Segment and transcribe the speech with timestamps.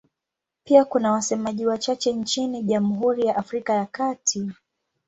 [0.63, 4.51] Pia kuna wasemaji wachache nchini Jamhuri ya Afrika ya Kati.